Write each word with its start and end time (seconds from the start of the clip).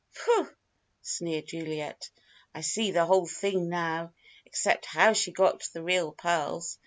"Pooh!" 0.15 0.49
sneered 1.03 1.45
Juliet. 1.45 2.09
"I 2.55 2.61
see 2.61 2.89
the 2.89 3.05
whole 3.05 3.27
thing 3.27 3.69
now 3.69 4.13
except 4.47 4.85
how 4.87 5.13
she 5.13 5.31
got 5.31 5.61
the 5.73 5.83
real 5.83 6.11
pearls. 6.11 6.79